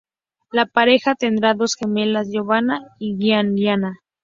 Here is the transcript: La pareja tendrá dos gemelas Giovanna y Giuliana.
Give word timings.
La 0.51 0.65
pareja 0.65 1.13
tendrá 1.13 1.53
dos 1.53 1.75
gemelas 1.75 2.27
Giovanna 2.31 2.79
y 2.97 3.17
Giuliana. 3.19 3.99